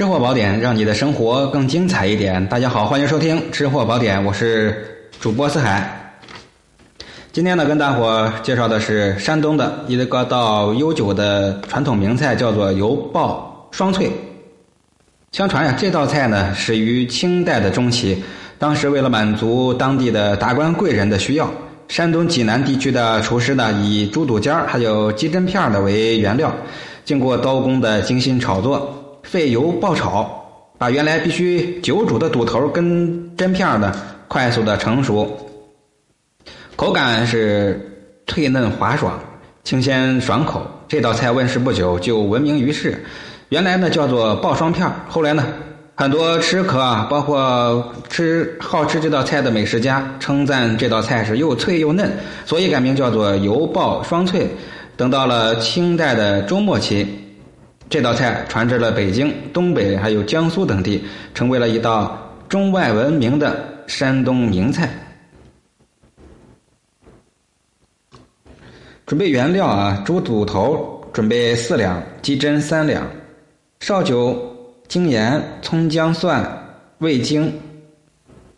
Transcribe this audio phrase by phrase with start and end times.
[0.00, 2.46] 吃货宝典，让你的生活更精彩一点。
[2.46, 4.82] 大家好，欢迎收听《吃货宝典》，我是
[5.20, 6.14] 主播四海。
[7.32, 14.10] 今天呢，跟大伙介绍的是山东的一个道悠久的传统名菜，叫做油爆双脆。
[15.32, 18.24] 相传呀，这道菜呢始于清代的中期，
[18.58, 21.46] 当时为了满足当地的达官贵人的需要，
[21.88, 26.50] 山东济南地区的厨师呢，以猪肚尖儿还有鸡胗片儿的为原料，
[27.04, 28.96] 经过刀工的精心炒作。
[29.22, 30.28] 费油爆炒，
[30.78, 33.94] 把原来必须久煮的肚头跟针片呢
[34.28, 35.36] 快速的成熟，
[36.76, 37.80] 口感是
[38.26, 39.18] 脆嫩滑爽、
[39.64, 40.62] 清鲜爽口。
[40.88, 43.04] 这道菜问世不久就闻名于世。
[43.50, 45.44] 原来呢叫做爆双片后来呢
[45.96, 52.10] 很多吃客啊，包括吃好吃这道菜的美食家称赞这道菜是又脆又嫩，
[52.46, 54.48] 所以改名叫做油爆双脆。
[54.96, 57.06] 等到了清代的中末期。
[57.90, 61.04] 这道菜传至了北京、东北还有江苏等地，
[61.34, 62.16] 成为了一道
[62.48, 64.88] 中外闻名的山东名菜。
[69.04, 73.04] 准备原料啊，猪肚头准备四两，鸡胗三两，
[73.80, 74.40] 绍酒、
[74.86, 76.48] 精盐、葱姜蒜、
[76.98, 77.52] 味精、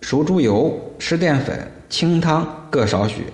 [0.02, 3.24] 熟猪油、湿淀粉、清汤各少许。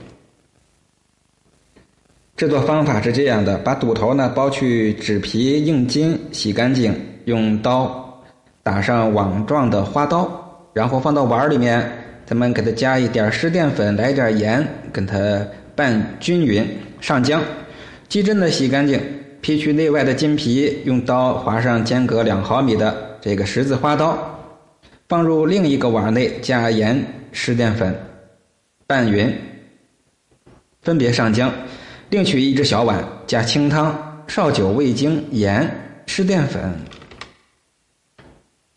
[2.39, 8.23] 制作方法是这样的：把肚头呢剥去纸皮硬筋，洗干净，用刀
[8.63, 10.31] 打上网状的花刀，
[10.73, 11.91] 然后放到碗里面，
[12.25, 16.65] 咱们给它加一点湿淀粉，来点盐，跟它拌均匀，
[17.01, 17.41] 上浆。
[18.09, 19.01] 鸡胗呢洗干净，
[19.43, 24.17] 剔去内外的筋皮，用刀划上间隔两毫米的这个十字花刀，
[25.09, 27.93] 放入另一个碗内，加盐、湿淀粉，
[28.87, 29.29] 拌匀，
[30.83, 31.51] 分别上浆。
[32.11, 35.71] 另取一只小碗，加清汤、绍酒、味精、盐、
[36.07, 36.75] 湿淀粉，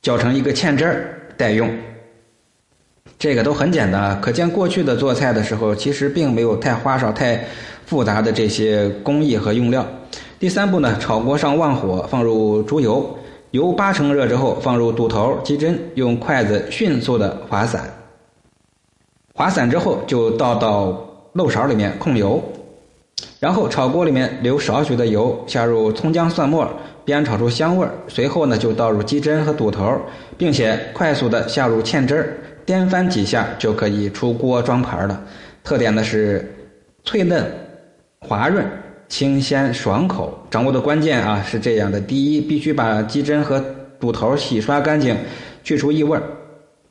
[0.01, 1.69] 搅成一个芡汁儿待用。
[3.17, 7.41] 这个都很简单，可见过去的做菜的时候，其实并没有太花哨、太
[7.85, 9.87] 复杂的这些工艺和用料。
[10.37, 13.17] 第三步呢，炒锅上旺火，放入猪油，
[13.51, 17.89] 油八成热之后，放入肚头、鸡胗，用筷子迅速的划散。
[19.33, 22.43] 划散之后，就倒到漏勺里面控油。
[23.41, 26.69] 然后炒锅里面留少许的油，下入葱姜蒜末，
[27.07, 27.91] 煸炒出香味儿。
[28.07, 29.99] 随后呢，就倒入鸡胗和肚头，
[30.37, 32.37] 并且快速的下入芡汁儿，
[32.67, 35.19] 颠翻几下就可以出锅装盘了。
[35.63, 36.53] 特点呢是
[37.03, 37.43] 脆嫩、
[38.19, 38.63] 滑润、
[39.07, 40.37] 清鲜爽口。
[40.51, 43.59] 掌握的关键啊是这样的：第一，必须把鸡胗和
[43.99, 45.17] 肚头洗刷干净，
[45.63, 46.21] 去除异味儿；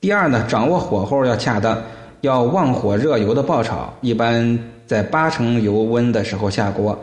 [0.00, 1.80] 第二呢，掌握火候要恰当，
[2.20, 4.58] 要旺火热油的爆炒，一般。
[4.90, 6.98] 在八成油温的时候下锅，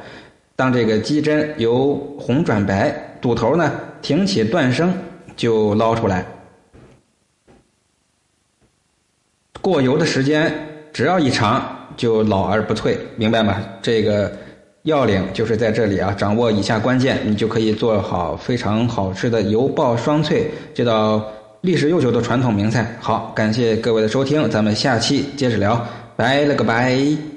[0.57, 4.93] 当这个鸡胗由红转白，肚头呢挺起断生，
[5.37, 6.25] 就捞出来。
[9.61, 10.53] 过油的时间
[10.91, 13.55] 只要一长，就老而不脆，明白吗？
[13.81, 14.29] 这个
[14.83, 16.11] 要领就是在这里啊！
[16.11, 21.25] 掌握以下关键，你就可以做好非常好吃的油爆双脆这道
[21.61, 22.95] 历史悠久的传统名菜。
[22.99, 25.85] 好，感谢各位的收听，咱们下期接着聊，
[26.15, 27.36] 拜了个拜。